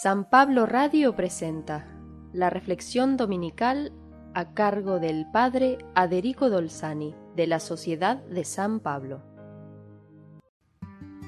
San 0.00 0.24
Pablo 0.24 0.64
Radio 0.64 1.14
presenta 1.14 1.86
la 2.32 2.48
reflexión 2.48 3.18
dominical 3.18 3.92
a 4.32 4.54
cargo 4.54 4.98
del 4.98 5.26
Padre 5.30 5.76
Aderico 5.94 6.48
Dolzani 6.48 7.14
de 7.36 7.46
la 7.46 7.60
Sociedad 7.60 8.24
de 8.24 8.44
San 8.44 8.80
Pablo. 8.80 9.20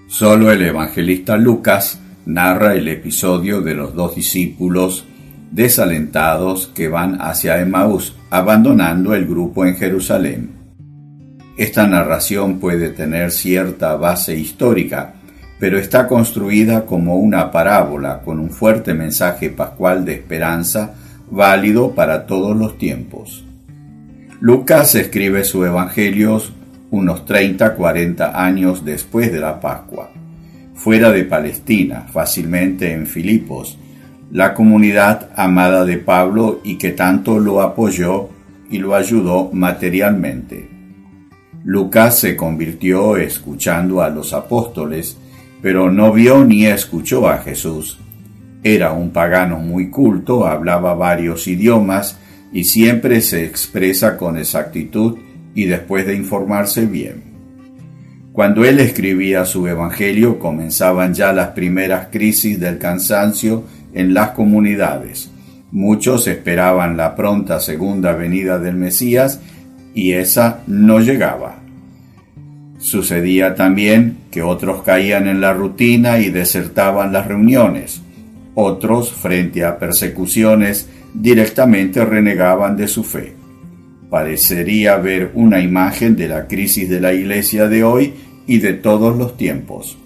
Solo 0.08 0.50
el 0.50 0.62
evangelista 0.62 1.36
Lucas 1.36 2.00
narra 2.24 2.74
el 2.74 2.88
episodio 2.88 3.60
de 3.60 3.74
los 3.74 3.94
dos 3.94 4.14
discípulos 4.14 5.04
desalentados 5.50 6.68
que 6.68 6.88
van 6.88 7.20
hacia 7.20 7.60
Emmaús, 7.60 8.16
abandonando 8.30 9.14
el 9.14 9.26
grupo 9.26 9.66
en 9.66 9.76
Jerusalén. 9.76 10.52
Esta 11.58 11.86
narración 11.86 12.60
puede 12.60 12.88
tener 12.88 13.30
cierta 13.30 13.94
base 13.96 14.34
histórica, 14.36 15.16
pero 15.64 15.78
está 15.78 16.06
construida 16.06 16.84
como 16.84 17.16
una 17.16 17.50
parábola 17.50 18.20
con 18.20 18.38
un 18.38 18.50
fuerte 18.50 18.92
mensaje 18.92 19.48
pascual 19.48 20.04
de 20.04 20.12
esperanza 20.12 20.92
válido 21.30 21.92
para 21.92 22.26
todos 22.26 22.54
los 22.54 22.76
tiempos. 22.76 23.46
Lucas 24.40 24.94
escribe 24.94 25.42
su 25.42 25.64
Evangelio 25.64 26.42
unos 26.90 27.24
30-40 27.24 28.32
años 28.34 28.84
después 28.84 29.32
de 29.32 29.40
la 29.40 29.58
Pascua, 29.58 30.10
fuera 30.74 31.10
de 31.10 31.24
Palestina, 31.24 32.08
fácilmente 32.12 32.92
en 32.92 33.06
Filipos, 33.06 33.78
la 34.30 34.52
comunidad 34.52 35.30
amada 35.34 35.86
de 35.86 35.96
Pablo 35.96 36.60
y 36.62 36.76
que 36.76 36.90
tanto 36.90 37.38
lo 37.38 37.62
apoyó 37.62 38.28
y 38.70 38.80
lo 38.80 38.94
ayudó 38.94 39.48
materialmente. 39.50 40.68
Lucas 41.64 42.18
se 42.18 42.36
convirtió 42.36 43.16
escuchando 43.16 44.02
a 44.02 44.10
los 44.10 44.34
apóstoles 44.34 45.16
pero 45.64 45.90
no 45.90 46.12
vio 46.12 46.44
ni 46.44 46.66
escuchó 46.66 47.26
a 47.26 47.38
Jesús. 47.38 47.98
Era 48.62 48.92
un 48.92 49.12
pagano 49.12 49.58
muy 49.60 49.88
culto, 49.88 50.46
hablaba 50.46 50.92
varios 50.92 51.48
idiomas 51.48 52.18
y 52.52 52.64
siempre 52.64 53.22
se 53.22 53.46
expresa 53.46 54.18
con 54.18 54.36
exactitud 54.36 55.16
y 55.54 55.64
después 55.64 56.06
de 56.06 56.16
informarse 56.16 56.84
bien. 56.84 57.22
Cuando 58.34 58.66
él 58.66 58.78
escribía 58.78 59.46
su 59.46 59.66
Evangelio 59.66 60.38
comenzaban 60.38 61.14
ya 61.14 61.32
las 61.32 61.52
primeras 61.52 62.08
crisis 62.12 62.60
del 62.60 62.76
cansancio 62.76 63.64
en 63.94 64.12
las 64.12 64.32
comunidades. 64.32 65.30
Muchos 65.72 66.26
esperaban 66.26 66.98
la 66.98 67.16
pronta 67.16 67.58
segunda 67.58 68.12
venida 68.12 68.58
del 68.58 68.76
Mesías 68.76 69.40
y 69.94 70.12
esa 70.12 70.60
no 70.66 71.00
llegaba. 71.00 71.63
Sucedía 72.84 73.54
también 73.54 74.18
que 74.30 74.42
otros 74.42 74.82
caían 74.82 75.26
en 75.26 75.40
la 75.40 75.54
rutina 75.54 76.18
y 76.18 76.28
desertaban 76.28 77.14
las 77.14 77.26
reuniones. 77.26 78.02
Otros, 78.54 79.10
frente 79.10 79.64
a 79.64 79.78
persecuciones, 79.78 80.90
directamente 81.14 82.04
renegaban 82.04 82.76
de 82.76 82.86
su 82.86 83.02
fe. 83.02 83.32
Parecería 84.10 84.98
ver 84.98 85.30
una 85.32 85.60
imagen 85.60 86.14
de 86.14 86.28
la 86.28 86.46
crisis 86.46 86.90
de 86.90 87.00
la 87.00 87.14
iglesia 87.14 87.68
de 87.68 87.84
hoy 87.84 88.12
y 88.46 88.58
de 88.58 88.74
todos 88.74 89.16
los 89.16 89.38
tiempos. 89.38 89.96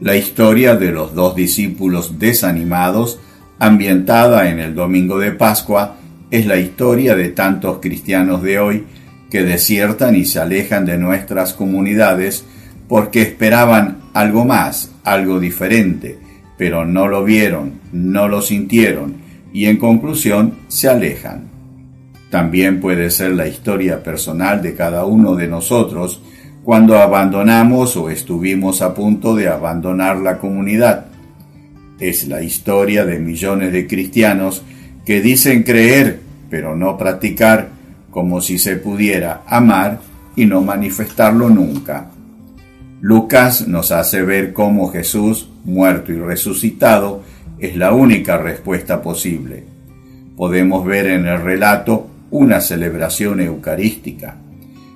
La 0.00 0.16
historia 0.16 0.76
de 0.76 0.90
los 0.90 1.14
dos 1.14 1.36
discípulos 1.36 2.18
desanimados, 2.18 3.20
ambientada 3.58 4.48
en 4.48 4.58
el 4.58 4.74
domingo 4.74 5.18
de 5.18 5.32
Pascua, 5.32 5.96
es 6.30 6.46
la 6.46 6.56
historia 6.56 7.14
de 7.14 7.28
tantos 7.28 7.76
cristianos 7.82 8.42
de 8.42 8.58
hoy 8.58 8.84
que 9.32 9.42
desiertan 9.42 10.14
y 10.14 10.26
se 10.26 10.40
alejan 10.40 10.84
de 10.84 10.98
nuestras 10.98 11.54
comunidades 11.54 12.44
porque 12.86 13.22
esperaban 13.22 14.02
algo 14.12 14.44
más, 14.44 14.92
algo 15.04 15.40
diferente, 15.40 16.18
pero 16.58 16.84
no 16.84 17.08
lo 17.08 17.24
vieron, 17.24 17.80
no 17.92 18.28
lo 18.28 18.42
sintieron 18.42 19.14
y 19.50 19.64
en 19.64 19.78
conclusión 19.78 20.58
se 20.68 20.90
alejan. 20.90 21.48
También 22.28 22.78
puede 22.78 23.10
ser 23.10 23.30
la 23.30 23.48
historia 23.48 24.02
personal 24.02 24.60
de 24.60 24.74
cada 24.74 25.06
uno 25.06 25.34
de 25.34 25.48
nosotros 25.48 26.22
cuando 26.62 26.98
abandonamos 26.98 27.96
o 27.96 28.10
estuvimos 28.10 28.82
a 28.82 28.92
punto 28.92 29.34
de 29.34 29.48
abandonar 29.48 30.18
la 30.18 30.36
comunidad. 30.36 31.06
Es 31.98 32.28
la 32.28 32.42
historia 32.42 33.06
de 33.06 33.18
millones 33.18 33.72
de 33.72 33.86
cristianos 33.86 34.62
que 35.06 35.22
dicen 35.22 35.62
creer 35.62 36.20
pero 36.50 36.76
no 36.76 36.98
practicar 36.98 37.70
como 38.12 38.40
si 38.40 38.58
se 38.58 38.76
pudiera 38.76 39.42
amar 39.46 39.98
y 40.36 40.46
no 40.46 40.60
manifestarlo 40.60 41.48
nunca. 41.48 42.10
Lucas 43.00 43.66
nos 43.66 43.90
hace 43.90 44.22
ver 44.22 44.52
cómo 44.52 44.92
Jesús, 44.92 45.48
muerto 45.64 46.12
y 46.12 46.18
resucitado, 46.20 47.22
es 47.58 47.74
la 47.74 47.92
única 47.92 48.36
respuesta 48.36 49.02
posible. 49.02 49.64
Podemos 50.36 50.84
ver 50.84 51.06
en 51.06 51.26
el 51.26 51.40
relato 51.40 52.06
una 52.30 52.60
celebración 52.60 53.40
eucarística. 53.40 54.36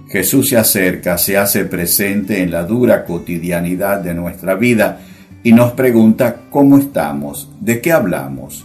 Jesús 0.08 0.50
se 0.50 0.56
acerca, 0.56 1.18
se 1.18 1.36
hace 1.36 1.64
presente 1.64 2.42
en 2.42 2.50
la 2.50 2.64
dura 2.64 3.04
cotidianidad 3.04 4.00
de 4.00 4.14
nuestra 4.14 4.54
vida 4.54 5.00
y 5.42 5.52
nos 5.52 5.72
pregunta 5.72 6.36
cómo 6.50 6.78
estamos, 6.78 7.50
de 7.60 7.80
qué 7.80 7.92
hablamos. 7.92 8.64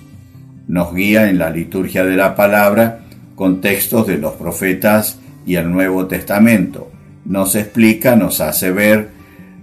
Nos 0.67 0.93
guía 0.93 1.29
en 1.29 1.39
la 1.39 1.49
liturgia 1.49 2.03
de 2.03 2.15
la 2.15 2.35
palabra 2.35 3.00
con 3.35 3.61
textos 3.61 4.07
de 4.07 4.17
los 4.17 4.33
profetas 4.33 5.19
y 5.45 5.55
el 5.55 5.71
Nuevo 5.71 6.07
Testamento. 6.07 6.91
Nos 7.25 7.55
explica, 7.55 8.15
nos 8.15 8.41
hace 8.41 8.71
ver, 8.71 9.09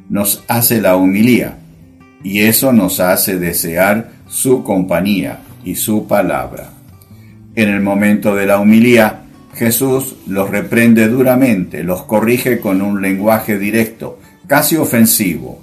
nos 0.08 0.44
hace 0.48 0.80
la 0.80 0.96
humilía 0.96 1.58
y 2.22 2.40
eso 2.40 2.72
nos 2.72 3.00
hace 3.00 3.38
desear 3.38 4.10
su 4.28 4.62
compañía 4.62 5.40
y 5.64 5.74
su 5.76 6.06
palabra. 6.06 6.70
En 7.54 7.68
el 7.68 7.80
momento 7.80 8.34
de 8.34 8.46
la 8.46 8.58
humilía, 8.58 9.22
Jesús 9.54 10.16
los 10.26 10.50
reprende 10.50 11.08
duramente, 11.08 11.82
los 11.82 12.04
corrige 12.04 12.60
con 12.60 12.82
un 12.82 13.02
lenguaje 13.02 13.58
directo, 13.58 14.18
casi 14.46 14.76
ofensivo. 14.76 15.60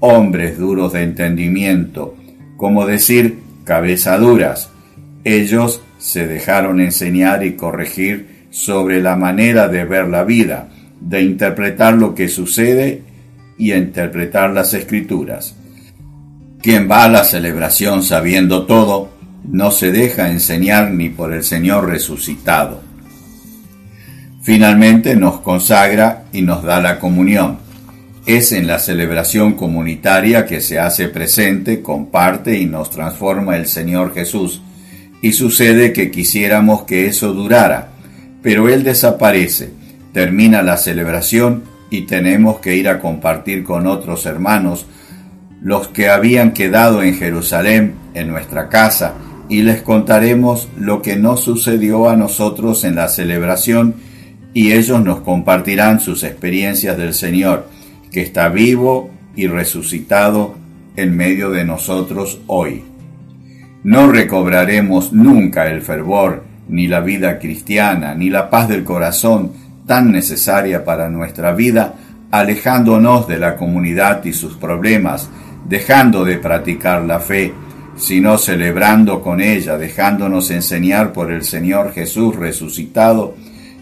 Hombres 0.00 0.58
duros 0.58 0.92
de 0.92 1.02
entendimiento, 1.02 2.14
como 2.56 2.86
decir 2.86 3.38
cabezaduras. 3.64 4.70
Ellos 5.24 5.82
se 5.98 6.26
dejaron 6.26 6.80
enseñar 6.80 7.44
y 7.44 7.54
corregir 7.54 8.46
sobre 8.50 9.02
la 9.02 9.16
manera 9.16 9.68
de 9.68 9.84
ver 9.84 10.08
la 10.08 10.24
vida, 10.24 10.68
de 11.00 11.22
interpretar 11.22 11.94
lo 11.94 12.14
que 12.14 12.28
sucede 12.28 13.02
y 13.58 13.72
interpretar 13.72 14.50
las 14.50 14.72
escrituras. 14.74 15.54
Quien 16.62 16.90
va 16.90 17.04
a 17.04 17.08
la 17.08 17.24
celebración 17.24 18.02
sabiendo 18.02 18.66
todo, 18.66 19.10
no 19.44 19.70
se 19.70 19.92
deja 19.92 20.30
enseñar 20.30 20.90
ni 20.90 21.08
por 21.08 21.32
el 21.32 21.44
Señor 21.44 21.88
resucitado. 21.88 22.82
Finalmente 24.42 25.14
nos 25.14 25.40
consagra 25.40 26.24
y 26.32 26.42
nos 26.42 26.62
da 26.62 26.80
la 26.80 26.98
comunión. 26.98 27.58
Es 28.26 28.52
en 28.52 28.66
la 28.66 28.78
celebración 28.78 29.54
comunitaria 29.54 30.46
que 30.46 30.60
se 30.60 30.78
hace 30.78 31.08
presente, 31.08 31.82
comparte 31.82 32.58
y 32.58 32.66
nos 32.66 32.90
transforma 32.90 33.56
el 33.56 33.66
Señor 33.66 34.14
Jesús, 34.14 34.62
y 35.22 35.32
sucede 35.32 35.92
que 35.92 36.10
quisiéramos 36.10 36.82
que 36.82 37.06
eso 37.06 37.32
durara, 37.32 37.88
pero 38.42 38.68
Él 38.68 38.84
desaparece, 38.84 39.70
termina 40.12 40.62
la 40.62 40.76
celebración 40.76 41.64
y 41.90 42.02
tenemos 42.02 42.60
que 42.60 42.76
ir 42.76 42.88
a 42.88 43.00
compartir 43.00 43.64
con 43.64 43.86
otros 43.86 44.26
hermanos, 44.26 44.86
los 45.60 45.88
que 45.88 46.08
habían 46.08 46.52
quedado 46.52 47.02
en 47.02 47.14
Jerusalén, 47.14 47.94
en 48.14 48.28
nuestra 48.28 48.68
casa, 48.68 49.14
y 49.48 49.62
les 49.62 49.82
contaremos 49.82 50.68
lo 50.78 51.02
que 51.02 51.16
nos 51.16 51.40
sucedió 51.40 52.08
a 52.08 52.16
nosotros 52.16 52.84
en 52.84 52.94
la 52.94 53.08
celebración 53.08 53.94
y 54.52 54.72
ellos 54.72 55.02
nos 55.02 55.20
compartirán 55.20 56.00
sus 56.00 56.22
experiencias 56.22 56.96
del 56.96 57.14
Señor, 57.14 57.68
que 58.10 58.22
está 58.22 58.48
vivo 58.48 59.10
y 59.36 59.46
resucitado 59.46 60.56
en 60.96 61.16
medio 61.16 61.50
de 61.50 61.64
nosotros 61.64 62.40
hoy. 62.46 62.87
No 63.88 64.06
recobraremos 64.06 65.14
nunca 65.14 65.70
el 65.70 65.80
fervor, 65.80 66.44
ni 66.68 66.88
la 66.88 67.00
vida 67.00 67.38
cristiana, 67.38 68.14
ni 68.14 68.28
la 68.28 68.50
paz 68.50 68.68
del 68.68 68.84
corazón 68.84 69.52
tan 69.86 70.12
necesaria 70.12 70.84
para 70.84 71.08
nuestra 71.08 71.54
vida, 71.54 71.94
alejándonos 72.30 73.26
de 73.26 73.38
la 73.38 73.56
comunidad 73.56 74.22
y 74.26 74.34
sus 74.34 74.58
problemas, 74.58 75.30
dejando 75.66 76.22
de 76.22 76.36
practicar 76.36 77.00
la 77.04 77.18
fe, 77.18 77.54
sino 77.96 78.36
celebrando 78.36 79.22
con 79.22 79.40
ella, 79.40 79.78
dejándonos 79.78 80.50
enseñar 80.50 81.14
por 81.14 81.32
el 81.32 81.42
Señor 81.42 81.94
Jesús 81.94 82.36
resucitado, 82.36 83.36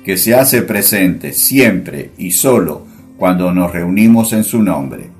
que 0.04 0.16
se 0.16 0.36
hace 0.36 0.62
presente 0.62 1.32
siempre 1.32 2.12
y 2.16 2.30
solo 2.30 2.86
cuando 3.16 3.52
nos 3.52 3.72
reunimos 3.72 4.32
en 4.32 4.44
su 4.44 4.62
nombre. 4.62 5.10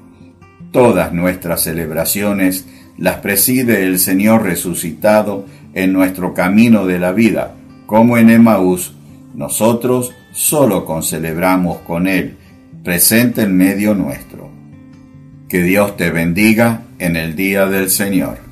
Todas 0.70 1.12
nuestras 1.12 1.62
celebraciones 1.62 2.68
las 2.98 3.16
preside 3.16 3.84
el 3.84 3.98
Señor 3.98 4.43
resucitado 4.44 5.46
en 5.75 5.93
nuestro 5.93 6.32
camino 6.34 6.87
de 6.87 6.98
la 6.98 7.12
vida, 7.12 7.54
como 7.87 8.16
en 8.19 8.31
Emaús, 8.31 8.94
nosotros 9.34 10.12
solo 10.32 10.84
concelebramos 10.84 11.78
con 11.78 12.08
Él, 12.08 12.37
presente 12.82 13.43
en 13.43 13.56
medio 13.56 13.94
nuestro. 13.94 14.50
Que 15.48 15.62
Dios 15.62 15.96
te 15.96 16.10
bendiga 16.10 16.82
en 16.98 17.16
el 17.16 17.37
día 17.37 17.66
del 17.66 17.90
Señor. 17.90 18.45